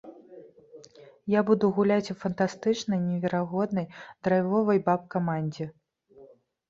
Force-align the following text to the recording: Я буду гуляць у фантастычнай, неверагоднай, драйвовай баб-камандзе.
Я 1.33 1.41
буду 1.49 1.69
гуляць 1.79 2.11
у 2.15 2.17
фантастычнай, 2.23 2.99
неверагоднай, 3.11 3.85
драйвовай 4.29 4.83
баб-камандзе. 4.89 5.65